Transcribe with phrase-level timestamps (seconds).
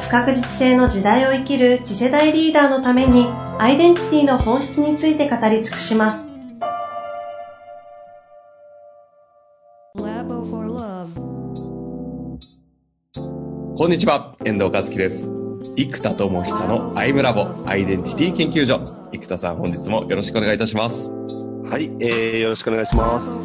[0.00, 3.26] 不確実性の時代を生きる次世代リーダーのために
[3.58, 6.24] アイデンティティの本質について語り尽くします
[9.98, 11.14] Labo for Love
[13.76, 15.30] こんにちは、遠藤和樹です。
[15.76, 18.82] 生田智久のアイムラボアイデンティティ研究所。
[19.12, 21.12] 生田さん、本日もよろしくお願いいたします。
[21.70, 23.40] はい、えー、よろしくお願いします。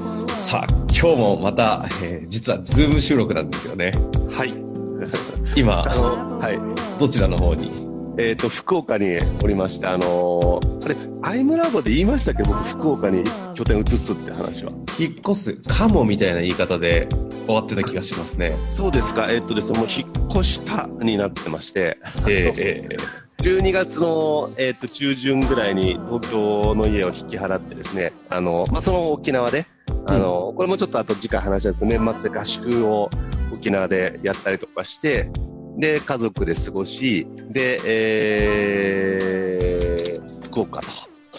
[0.50, 3.92] さあ、今日もまた、えー実はズーム収録なんですよね。
[4.32, 4.63] はい。
[5.56, 6.60] 今あ、の、はい。
[7.00, 7.84] どちらの方に？
[8.18, 12.44] えっ、と、福岡におりまして、あのーあれ、アイムラボで言いましたっけ？
[12.44, 13.24] ど、僕、福岡に
[13.56, 14.72] 拠点移すって話は。
[15.00, 17.08] 引っ越すかもみたいな言い方で
[17.46, 18.56] 終わってた気がしますね。
[18.72, 22.98] そうですか、えっ、とですね、もう引っ越したになってまして、えーえーえ
[23.44, 29.66] 12月の、えっ、と、中旬ぐらいに東京の家を引き払ってですね、あの、まあ、その沖縄で、
[30.08, 33.10] あの、これもちょっと後次回話したんですけど、年末で合宿を
[33.54, 35.30] 沖縄でやったりとかして、
[35.78, 40.88] で、家族で過ごし、で、えー、福岡と。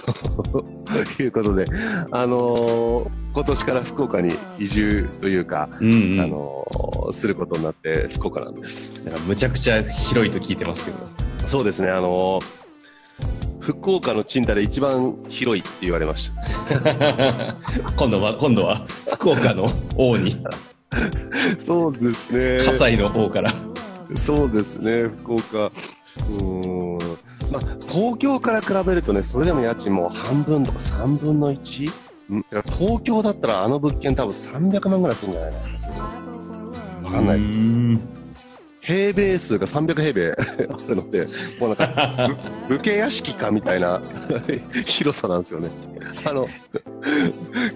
[0.04, 0.62] と
[1.22, 1.64] いうことで、
[2.10, 6.20] あの今年から福岡に移住というか、ーうんうん。
[6.20, 8.92] あのすることになって福岡なんです。
[9.04, 10.98] なんかむちゃくちゃ広いと聞いてますけど。
[11.46, 12.38] そうですね、あの
[13.60, 16.30] 福岡の賃貸で一番広いって言われまし
[16.68, 17.56] た。
[17.96, 20.36] 今度は、今度は、福岡の王に、
[21.64, 22.64] そうですね。
[22.64, 23.52] 葛西の方から。
[24.16, 25.66] そうですね、福岡。
[25.66, 26.98] うーん。
[27.50, 31.90] まあ、東京から比べるとね、それでも家賃も半分とか3分の 1?
[32.32, 32.44] ん？
[32.50, 35.58] だから東京だったらあの物件多分300万ぐらいするんじゃないか
[37.02, 37.08] な。
[37.08, 38.23] わかんないです。
[38.84, 38.92] す。
[38.92, 41.26] 平米数が300平米 あるので、
[41.60, 42.28] もうなんか、
[42.68, 44.02] ぶ武家屋敷かみたいな
[44.86, 45.70] 広さなんですよね。
[46.24, 46.44] あの、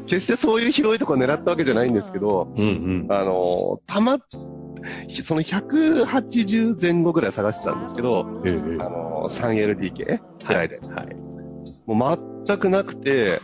[0.07, 2.67] 決してそういう広いところ狙ったわけじゃないんですけど、うんう
[3.07, 3.07] ん。
[3.11, 4.19] あの、たま、
[5.23, 10.81] その180前後ぐらい探してたんですけど、えあの、3LDK ぐらいで。
[10.95, 11.17] はい。
[11.87, 13.41] もう全くなくて、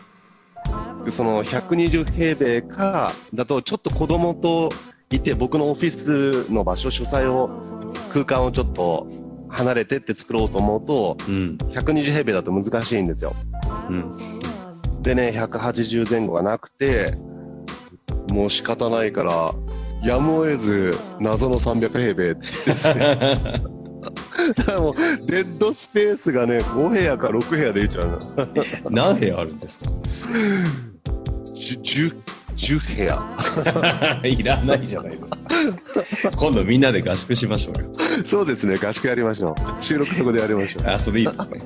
[1.10, 4.70] その120平米か、だとちょっと子供と
[5.16, 7.50] いて、僕のオフィスの場所、書斎を、
[8.12, 9.06] 空間をちょっと
[9.48, 11.58] 離れてって作ろうと思うと、うん。
[11.70, 13.34] 120平米だと難しいんですよ。
[13.88, 14.16] うん。
[15.02, 17.16] でね、180前後がなくて、
[18.32, 19.54] もう仕方ないから、
[20.02, 23.16] やむを得ず謎の300平米ですね。
[24.56, 24.94] だからもう、
[25.26, 28.18] デッドスペースがね、5部屋か6部屋でいいちゃうの。
[28.90, 29.90] 何部屋あるんですか
[31.54, 32.14] ？10、10
[32.96, 33.22] 部屋。
[34.24, 35.18] いらないじゃないで
[36.16, 36.36] すか。
[36.36, 37.90] 今度みんなで合宿しましょうよ。
[38.24, 39.82] そうですね、合宿やりましょう。
[39.82, 40.86] 収録そこでやりましょう。
[40.88, 41.62] あ、それいいですね。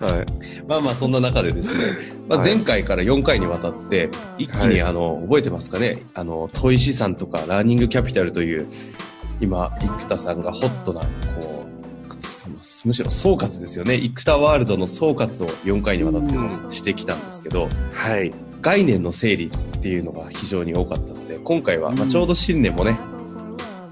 [0.00, 0.26] はい。
[0.66, 6.02] まあまあ、そんな中でですね、まあ、はい前回から4回にわたって、一気にはいあの、覚えてますかね？
[6.14, 8.66] あの、トイ資産とかラーニングキャピタルという、
[9.40, 13.96] 今、生田さんがホットな、こう、むしろ総括ですよね。
[13.96, 18.32] 生田ワールドの総括を4回にわたってうしてきたんですけど、はい。
[18.60, 22.98] 概念の整理っていうのが非常に多かったので、今回は、まあ、ちょうど新年もね、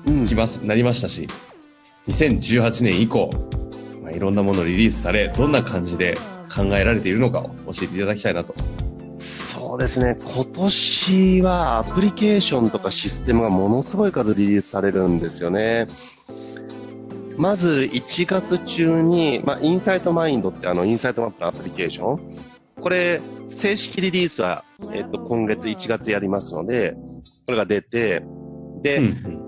[0.06, 1.27] うん来ます、なりましたし、
[2.06, 3.31] 2018年以降、
[4.03, 6.15] まあ、いろんなものリリースされ、どんな感じで
[6.55, 8.55] 考えられているのかを教えていただきたいなと。
[9.21, 15.87] そうですね、今年はアプリケーションとかシステムがものすごい数リリースされるんですよね。
[17.37, 22.38] まず1月中に、まあ、インサイトマインドってあのインサイトマップのアプリケーション。
[22.81, 26.94] これ、正式リリースは、えっと、今月1月やりますので、
[27.47, 28.22] これが出て、
[28.83, 29.44] で、うん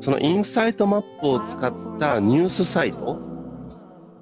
[0.00, 3.18] そのインサイトマップを使ったニュースサイト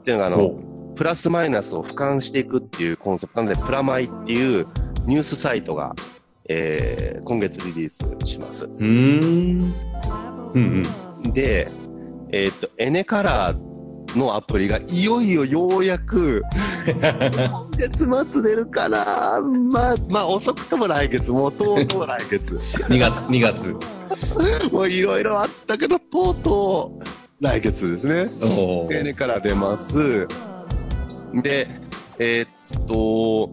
[0.00, 4.66] っていうのがあの、プラスマイナスを俯瞰していくっていうコンセプトなので、プラマイっていう
[5.04, 5.94] ニュースサイトが、
[6.48, 8.64] えー今月リリースします。
[8.64, 9.75] うーん。
[10.54, 10.82] うん
[11.25, 11.32] うん。
[11.32, 11.69] で、
[12.32, 13.75] えっ、と、エネカラー
[14.14, 16.42] のアプリがいよいよようやく、
[16.86, 22.54] 今月末出るかなまあ、まあ遅くとも来月、もうとうとう来月。
[22.54, 24.72] 2月、2月。
[24.72, 27.04] もういろいろあったけど、とうとう
[27.40, 28.30] 来月ですね。
[28.42, 30.26] おエネから出ます。
[31.34, 31.68] で、
[32.18, 33.50] えーっと、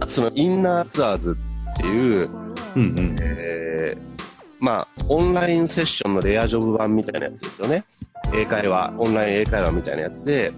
[0.00, 1.36] あそのインナーツアーズ
[1.72, 2.30] っていう、
[2.76, 3.16] うんうん。
[3.20, 4.14] えー
[4.64, 7.84] まあ、オンラインセッションのレアジョブ版みたいなやつですよね。
[8.34, 10.52] 英会話、オンライン英会話みたいなやつで、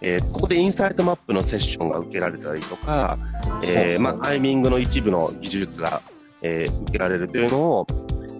[0.00, 3.18] えーここでインサイトマップのセッションが受けられたりとか、
[3.62, 6.02] えーまあ、タイミングの一部の技術が、
[6.42, 7.86] えー受けられるというのを、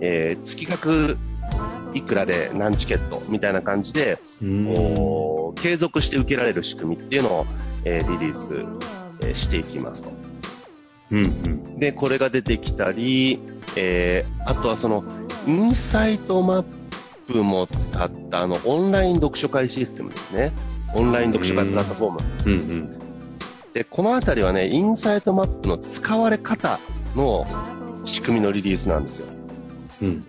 [0.00, 1.18] えー月額
[1.94, 7.46] いくらで何チケットみたいな感じで、う継続して受けられる仕組みっていうのを、
[7.84, 8.54] えーリリース、
[9.22, 10.12] えーしていきますと。
[11.10, 11.78] うんうん。
[11.78, 13.38] で、これが出てきたり、
[13.76, 15.04] えーあとはその、
[15.46, 16.83] インサイトマップ
[17.32, 20.52] も使ったあの、オンライン読書会システムですね。
[20.94, 22.52] オンライン読書会プラットフォーム。
[22.52, 22.98] うんうん。
[23.72, 26.78] で、このあたりはね、インサイトマップの使われ方
[27.16, 27.46] の
[28.04, 29.26] 仕組みのリリースなんですよ。
[30.02, 30.24] うん。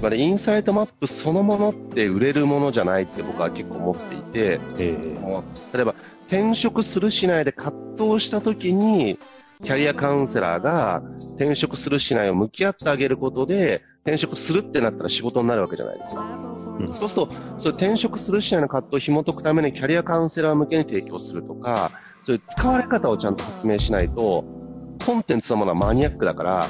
[0.00, 5.94] まあ、インサイトマップそのものって売れるものじゃないって僕は結構思っていて、ええもう例えば
[6.28, 9.18] 転職するしないで葛藤した時に、
[9.62, 11.02] キャリアカウンセラーが
[11.36, 16.22] 転職するしないを向き合ってあげることで、転職するってなったら仕事になるわけじゃないですか。
[16.22, 21.92] うんそうすると、そういう転職するしないの葛藤を紐解くためにキャリアカウンセラー向けに提供するとか、
[22.24, 24.44] そういう使われ方をちゃんと発明しないと、
[25.04, 26.66] コンテンツのものはマニアックだから、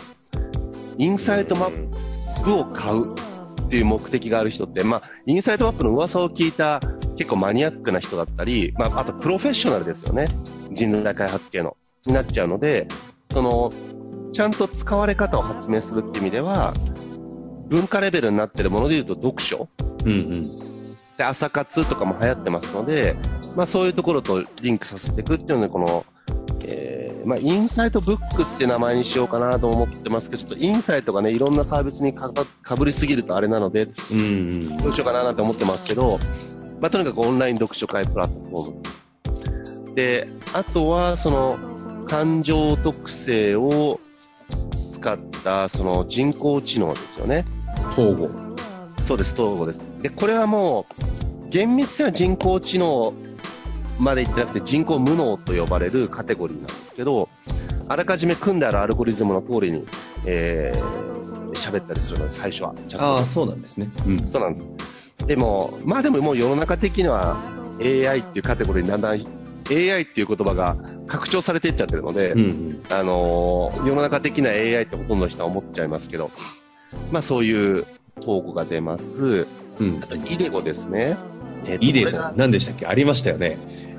[0.98, 6.80] インサイトマップを買うっていう目的がある人って、まあ、インサイトマップの噂を聞いた
[7.16, 10.26] 結構マニアックな人だったり、まあ、あとプロフェッショナルですよね。
[10.72, 11.76] 人材開発系の。
[12.06, 12.88] になっちゃうので、
[13.30, 13.70] その、
[14.32, 16.74] ちゃんと使われ方を発明するっていう意味では、
[17.72, 19.68] 文化レベルになってるもので言うと読書。
[20.04, 20.58] うんうん。
[21.16, 23.16] で、朝活とかも流行ってますので、
[23.56, 26.04] まあそういうところとリンクさせていくっていうので、この、
[26.64, 32.30] えー、まあインサイトブックって名前にしようかなと思ってますけど、ちょっとインサイトがね、いろんなサービスにか
[32.76, 34.76] ぶりすぎるとあれなので、うんうん。
[34.76, 36.18] どうしようかななんて思ってますけど、
[36.80, 39.94] まあ、とにかくオンライン読書会プラットフォーム。
[39.94, 41.58] で、あとは、その、
[42.06, 44.00] 感情特性を
[44.92, 47.46] 使った、その人工知能ですよね。
[47.92, 48.30] 統合。
[49.02, 49.88] そうです、統合です。
[50.00, 50.86] で、これはも
[51.46, 53.12] う、厳密には人工知能
[53.98, 57.28] まで言ってなくて人工無能と呼ばれるカテゴリーなんですけど、
[57.88, 59.84] あらかじめ組んであるアルゴリズムの通りに、
[60.24, 62.74] えー、喋ったりするので、最初は。
[62.96, 63.90] ああ、そうなんですね。
[64.06, 64.28] うん。
[64.28, 64.68] そうなんです。
[65.26, 67.36] でも、まあでももう世の中的には
[67.80, 72.82] AI っていうカテゴリーにだんだん AI っていう言葉が拡張されていっちゃってるので、うんうん。
[72.90, 76.30] あのー世の中的な AI ってほとんどの人は思っちゃいますけど、
[77.10, 77.84] まあそういう
[78.18, 79.46] 統合が出ます。
[79.80, 80.06] うんあ。
[80.06, 81.16] と、イデゴですね。
[81.66, 82.18] えっとイデゴ。
[82.36, 82.86] 何でしたっけ？
[82.86, 83.58] ありましたよね。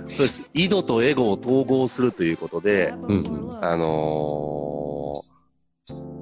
[0.10, 0.50] そうです。
[0.54, 3.64] イドとエゴを統合するということで、うんうん。
[3.64, 5.24] あの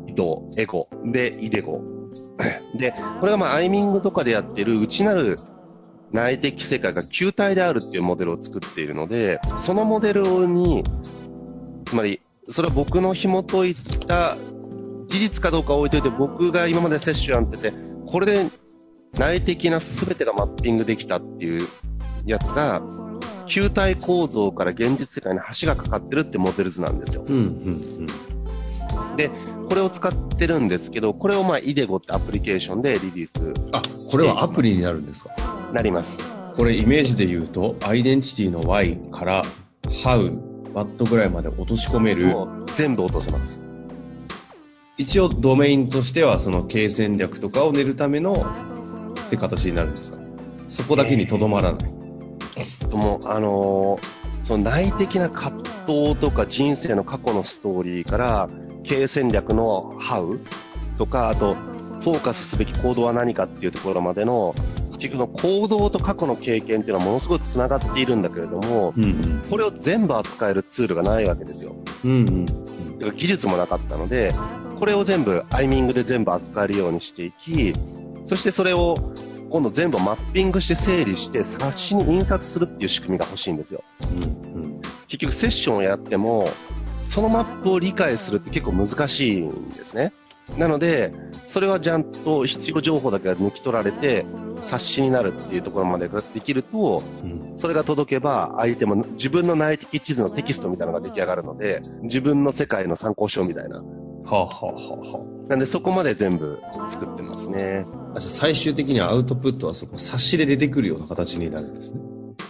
[0.08, 1.82] ー、イド、エゴ、で、イデゴ。
[2.78, 5.38] で、これがまあ、アイミングとかでやってる内なる
[6.12, 10.84] 内的世界が球体であるっていうモデルを作っているので、そのモデルに、
[11.86, 13.76] つまり、それは僕の紐解い
[14.08, 14.38] た
[15.12, 17.74] 事実かどうかは置いといて、僕が今までセッションやってて、
[18.08, 18.46] これで
[19.20, 21.68] 内的な全てがマッピングできたっていう
[22.26, 22.82] やつが、
[23.46, 27.26] 球体構造から現実世界に橋がかかってるってモデル図なんですよ。
[27.28, 28.08] うんうん
[29.18, 29.30] で、
[29.68, 33.54] これを使ってるんですけど、これをまあ、イデゴってアプリケーションでリリースうん。
[33.74, 35.32] あ、これはアプリになるんですか？
[35.74, 36.18] なります。
[36.56, 39.44] これイメージで言うと、アイデンティティの Y から
[40.04, 42.34] How、What ぐらいまで落とし込める。
[42.78, 43.71] 全部落とせます。
[45.02, 50.18] 一応ドメインとしてはその経戦略とかを練るためのって形になるんですか？
[50.70, 51.92] そこだけにとどまらない。
[52.90, 58.50] とも、あのーその内的な葛藤とか人生の過去のストーリーから、
[58.84, 60.40] 経営戦略の How
[60.98, 64.52] とか、あと、フォーカスすべき行動は何かっていうところまでの、
[64.94, 69.44] 結局その行動と過去の経験っていうのはものすごく繋がっているんだけれども、うんうん。
[69.48, 71.76] これを全部扱えるツールがないわけですよ。
[72.04, 72.46] うんうん。
[72.46, 72.58] だか
[73.06, 74.34] ら技術もなかったので、
[74.82, 77.72] これを全部、アイミングで全部扱えるようにしていき、
[78.26, 78.96] そしてそれを
[79.52, 83.84] 今度全部マッピングして整理して冊子に印刷するっていう仕組みが欲しいんですよ。
[84.12, 84.82] うんうん。
[85.08, 86.48] 結局セッションをやっても、
[87.04, 90.14] そのマップを理解するって結構難しいんですね。
[90.58, 91.14] なので、
[91.46, 94.26] それはちゃんと必要情報だけが抜き取られて、
[94.62, 103.84] 冊子になるっていうところまでができると、うんそれが届けば、相手も自分の内的地図のテキストみたいなのが出来上がるので、自分の世界の参考書みたいな。
[104.24, 106.60] はあ、はあはあはなんでそこまで全部
[106.90, 107.86] 作ってますね。
[108.16, 112.00] あ、じゃあ最終的にはアウトプットはそこ冊子で出てくるような形になるんですね。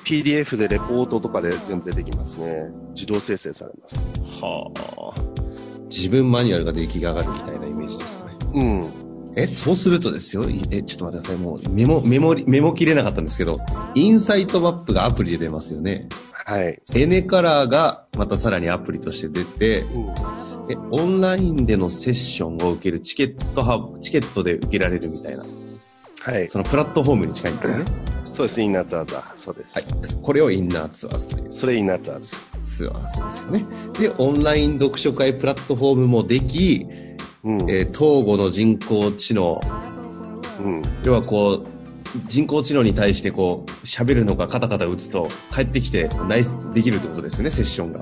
[0.06, 2.64] PDF でレポートとかで全部出てきますね。
[2.94, 3.96] 自動生成されます。
[4.42, 4.72] は
[5.16, 5.32] あ。
[5.90, 8.38] 自分マニュアルが出来上がるみたいなイメージですかね。
[8.54, 9.12] うん。
[9.36, 10.44] え、そうするとですよ。
[10.44, 11.46] いえ、ちょっと待ってください。
[11.46, 13.60] もうメモ、メモり、メモ切れなかったんですけど、
[13.96, 16.10] インサイトマップがアプリで出ますよね。
[16.32, 16.82] はい。
[16.96, 25.44] エネカラーがまたさらにアプリとして出て、うんえ、オンラインでのセッションを受けるチケットは、チケットで受けられるみたいな、
[26.22, 26.50] はい。
[26.50, 27.86] そのプラットフォームに近いんですね。
[28.26, 29.32] そうそうです、インナーツアーズは。
[29.36, 29.76] そうです。
[29.76, 29.86] はい。
[30.22, 32.36] これをインナーツアーズというそれインナーツアーズ。
[32.66, 33.66] ツアーズですよね。
[34.00, 36.86] で、オンライン読書会プラットフォームもでき、
[37.44, 37.62] うん。
[37.70, 39.60] えー統合の人工知能、
[40.64, 40.82] うん。
[41.04, 41.68] 要はこう、
[42.28, 48.02] 人工知能に対してこう、喋るのかカタカタ打つと、帰ってきて、ナイス、できるってことですよね、セッションが。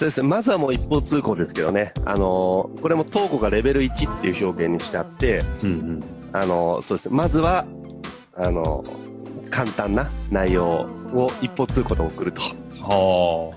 [0.00, 0.26] そうですね。
[0.28, 1.92] まずはもう一方通行ですけどね。
[2.06, 6.04] あのーこれも統合がレベル1っていう表現にしてあって、うんうん。
[6.32, 7.16] あのーそうですね。
[7.16, 7.66] まずは、
[8.34, 10.64] あのー簡単な内容
[11.12, 12.40] を一方通行で送ると。
[12.40, 12.54] は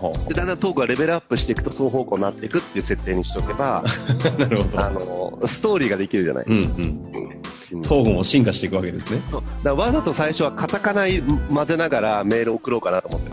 [0.01, 3.89] あ、はで、だんだんトークがレベルアップしていくと双方向になっていくっていう設定にしておけば、あ。
[4.37, 4.85] なるほど。
[4.85, 6.73] あのーストーリーができるじゃないうんですか。
[6.77, 6.83] うん。
[6.83, 7.43] うん
[7.85, 9.19] 統合も進化していくわけですね。
[9.31, 9.43] そう。
[9.63, 11.05] だわざと最初はカタカナ
[11.51, 13.32] 混ぜながらメール送ろうかなと思って。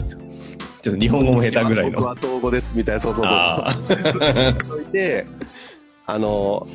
[0.82, 1.99] ちょっと日本語も下手ぐらいの。
[1.99, 3.32] 僕は統合ですみたいな、そうそうそう。
[3.32, 3.75] ああ。
[3.75, 5.26] といて、
[6.06, 6.66] あの、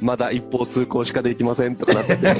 [0.00, 2.34] まだ一方通行しかできませんとかなってて、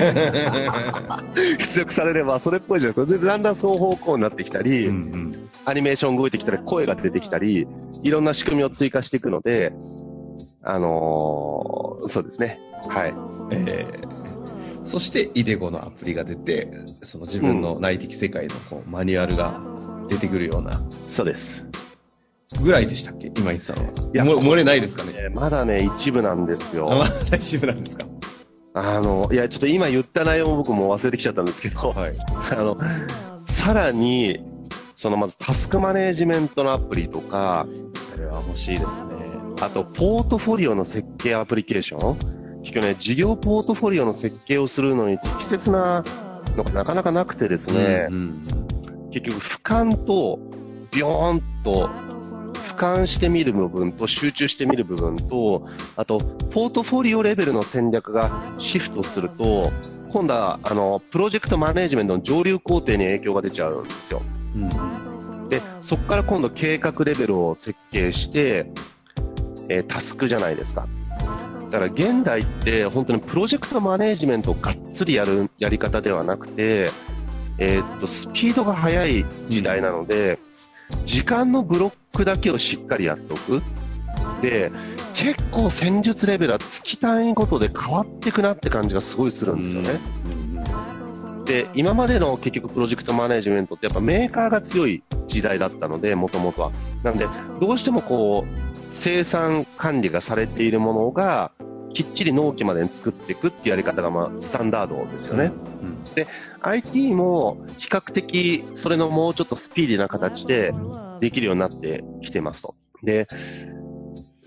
[1.59, 3.19] 出力されればそれっぽいじゃないですか。
[3.19, 5.33] で、だんだん双方向になってきたり、うんうん。
[5.65, 7.67] アニメーション動いてきたり、声が出てきたり、
[8.03, 9.73] いろんな仕組みを追加していくので、
[10.63, 12.59] あのーそうですね。
[12.89, 13.15] はい。
[13.51, 14.15] えー
[14.85, 16.69] そして、イデゴのアプリが出て、
[17.03, 19.63] その自分の内的世界のこうマニュアルが
[20.09, 21.65] 出てくるようなそうです。
[22.61, 23.33] ぐらいでしたっけ？
[23.37, 23.91] 今井さんは。
[24.15, 25.13] いやも漏れないですかね？
[25.17, 26.93] えーまだね、一部なんですよ。
[26.93, 28.07] あ、まだ一部なんですか？
[28.75, 32.15] あの、いや、ちょっと今言った内容も僕も忘れてきちゃったんですけど、はい。
[32.51, 32.79] あの、
[33.47, 34.41] さらに、
[34.97, 37.67] そのまずタスクマネジメントのアプリとか、
[38.13, 39.15] それは欲しいですね。
[39.61, 42.63] あと、ポートフォリオの設計アプリケーション？
[42.63, 46.05] 結局ね、事業ポートフォリオの設計をするのに適切な
[46.57, 48.43] のがなかなかなくてですね、うん
[49.15, 50.41] 結局俯瞰と、
[50.91, 51.89] ビヨーンと、
[52.53, 56.19] 俯瞰してみる部分と集中してみる部分と、あと、
[56.51, 59.71] ポートフォリオレベルの戦略がシフトすると、
[60.11, 64.21] 今度は、あの、プロジェクトマネジメントの上流工程に影響が出ちゃうんですよ。
[64.57, 68.67] うんうんで、そこから今度計画レベルを設計して、
[69.69, 70.89] えータスクじゃないですか。
[71.71, 76.89] だから現代って本当にプロジェクトマネジメントをがっつりやるやり方ではなくて、
[77.59, 80.39] えーっと、スピードが速い時代なので、
[81.07, 83.63] 時間のブロックだけをしっかりやっておく。
[84.43, 84.71] で、
[85.15, 90.01] 結構戦術レベルは月単位ごとで変わっていくなって感じがすごいするんですよね。
[91.45, 96.73] で、今までの結局プロジェクトマネジメントってやっぱメーカーが強い時代だったので、もともとは。
[97.03, 97.27] なんで、
[97.61, 101.53] どうしてもこう、生産管理がされているものが、
[101.93, 105.53] きっちり納期までに作っていくっていうやり方がまあスタンダードですよね。
[106.15, 106.27] で
[106.63, 110.73] IT も比較的それのもうちょっとスピーディーな形で
[111.21, 112.75] できるようになってきてますと。
[113.03, 113.27] で、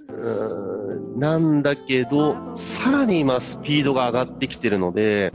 [0.09, 5.31] うーんなんだけど、さらに今スピードが上がってきてるので、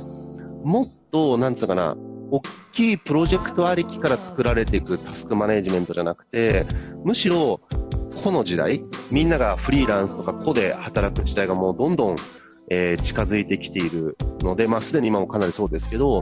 [0.63, 1.97] もっと、なんつうかな、
[2.31, 2.41] 大
[2.73, 6.65] きいプロジェクトありきから作られていくタスクマネジメントじゃなくて、
[7.05, 7.61] むしろ、
[8.23, 12.17] この時代、みんながフリーランスとか個で働く時代がもうどんどん、
[12.69, 16.21] えー近づいてきているので、まあすでに今もかなりそうですけど、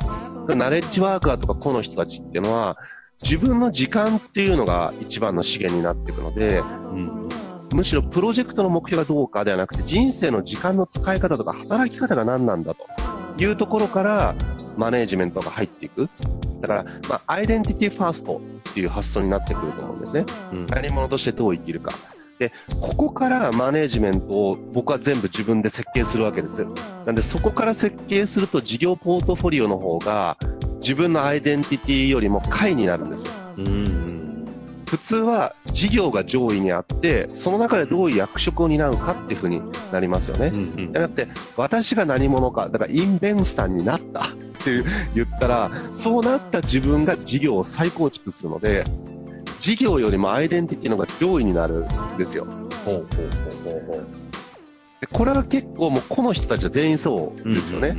[0.49, 2.77] ナレッジワーカーとか個の人たちっていうのは、
[3.23, 6.63] 自分の時間っていうのが一番の資源になっていくので、う
[6.97, 7.29] ん
[7.73, 12.85] むしろプロジェクトの目標がどうかではなくて、人生の時間の使い方とか働き方が何なんだと
[13.43, 14.35] いうところから、
[14.77, 16.09] マネージメントが入っていく。
[16.61, 20.25] だから、まあ、アイデンティティファーストっていう発想になってくると思うんですね。
[20.53, 21.93] うん何者としてどう生きるか。
[22.41, 26.67] で、ここからマネージメントを僕は全部自分で設計するわけです。
[27.05, 30.39] なんでそこから設計すると事業ポートフォリオの方が
[30.81, 33.33] 自分のアイデンティティよりも下位になるんですよ。
[33.59, 33.71] うんう
[34.17, 34.21] ん
[34.89, 40.51] 普通は事業が上位にあって、その中でどういう役職を担うかっていうふうになりますよね。
[40.53, 44.29] うんうんじゃなくて、私が何者か、だからインベンスターになったっ
[44.65, 48.83] ていう言ったら、そうなった自分が事業を再構築するので、
[49.61, 52.47] 事業よりもアイデンティティの方が上位になるんですよ。
[52.85, 53.07] ほうほう
[53.65, 54.07] ほうほうほう
[55.01, 57.97] でこれは結構もうこの人たちは全員そうですよね。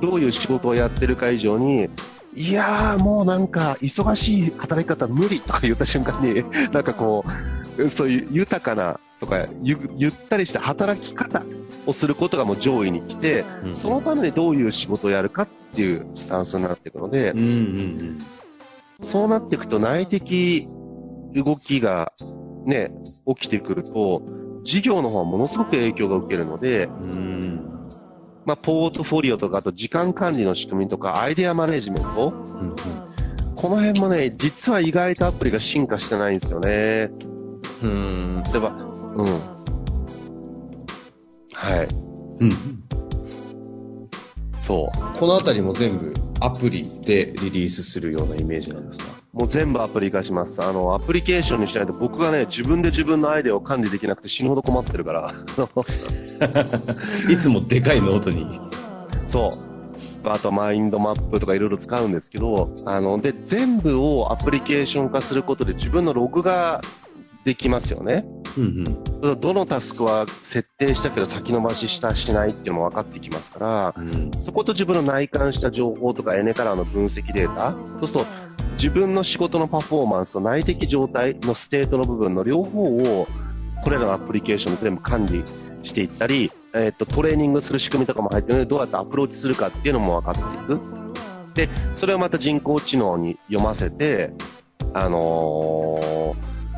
[0.00, 1.88] どういう仕事をやってるか以上に、
[2.34, 7.24] いやーもうなんか忙しい働き方無理とか言った瞬間に、 なんかこ
[7.78, 11.42] う、そういう豊かなとかゆゆったりした働き方
[11.86, 18.18] をすることがもう上位に来て、うんそのためにどういう仕事をやるかっていうスタンスになっていくので、うんうん
[19.00, 20.66] そうなっていくと内的
[21.34, 22.12] 動きが
[22.64, 22.90] ね、
[23.26, 24.22] 起きてくると、
[24.64, 27.88] 事業の方はものすごく影響が受けるので、うんうん
[28.44, 32.76] まあ、ポートフォリオとか、あと時間管理の仕組みとか、アイデアマネジメント、うん
[33.56, 37.10] この辺もね、実は意外とアプリが進化してないんですよね。
[37.82, 38.68] うん例えば、
[39.16, 39.26] うん。
[41.54, 41.88] はい。
[42.40, 42.85] うん
[44.66, 45.18] そう。
[45.18, 49.12] このあたりも全部アプリでリリースするようなイメージなんですか？
[49.32, 50.62] もう全部アプリ化します。
[50.62, 55.34] あの、アプリケーションにしないと僕がね、自分で自分のアイデアを管理できなくて死ぬほど困ってるから。
[57.30, 58.60] いつもでかいノートに。
[59.28, 59.50] そ
[60.24, 60.28] う。
[60.28, 66.80] あと、マインドマップとかいろいろ使うんですけど、あの、で、全部をアプリケーション化することで自分のログが
[67.46, 68.26] できますよね。
[68.58, 68.84] うん
[69.22, 69.40] うん。
[69.40, 78.26] どのタスクは設定したけど先延ばししたしないっていうのも分かってきますから、うんそこと自分の内観した情報とかエネカラーの分析データ、そうすると
[78.72, 83.28] 自分の仕事のパフォーマンスと内的状態のステートの部分の両方を
[83.84, 85.44] これらのアプリケーションで全部管理
[85.84, 90.80] していったり、えっとトレーニングする仕組みとかも入ってるのでどうやってアプローチするかっていうのも分かっていく。
[91.54, 94.32] で、それをまた人工知能に読ませて、
[94.92, 96.05] あのー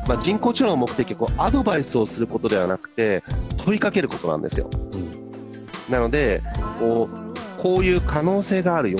[0.09, 3.21] まあ、人工知能の目的はこうアドバイスをすることではなくて
[3.57, 4.67] 問いかけることなんですよ。
[5.87, 6.41] なので
[6.79, 8.97] こう、こういう可能性があるよ。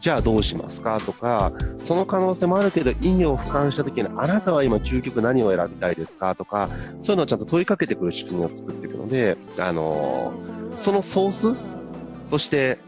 [0.00, 1.00] じゃあどうしますか？
[1.00, 6.34] とか、その可能性もあるけど意味を俯瞰した時にあなたは今究極何を選びたいですか？
[6.34, 6.70] とか、
[7.02, 11.60] そういうのをちゃんと問いかけてくる仕組みを作っていくので、あのーそのソース
[12.30, 12.78] として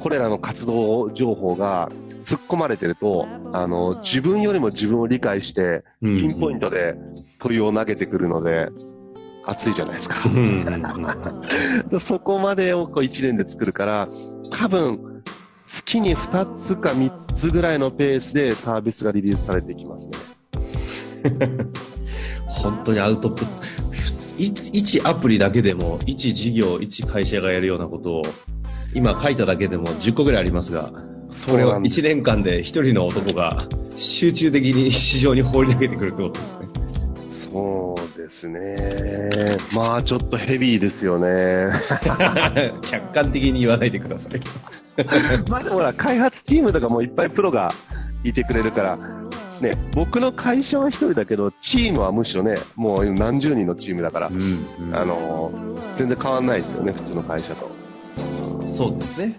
[0.00, 1.90] これらの活動情報が
[2.24, 6.94] 突っ込まれてると、あの、自分よりも自分を理解して、うんピンポイントで
[7.38, 8.68] 問いを投げてくるので、
[9.46, 10.28] 熱いじゃないですかう。
[10.28, 10.46] ん
[11.90, 14.08] うん そこまでをこう1年で作るから、
[14.50, 15.22] 多分、
[15.68, 20.18] 月に2つか3つぐらいのペースでサービスがリリースされていきますね。
[22.46, 23.62] 本当にアウトプット。
[24.36, 28.22] 一一アプリだけでも、一事業、一会社がやるようなことを、
[28.94, 30.90] 今書いただけでも10個ぐらいありますが、
[31.48, 33.66] これをなんです1年間で一人の男が
[33.96, 36.68] 集中的に市場に放り投げてくるってことですね。
[37.52, 38.76] そうですね。
[39.74, 41.72] まあちょっとヘビーですよね。
[42.82, 44.40] 客観的に言わないでください。
[45.48, 47.72] まあでもほら、開発チームとかもいっぱいプロが
[48.24, 48.98] いてくれるから、
[49.60, 55.52] ね、僕の会社は一人だけど、チームはむしろね、もう何十人のチームだから、うんあの、
[55.96, 57.79] 全然変わんないですよね、普通の会社と。
[58.80, 59.36] そうですね。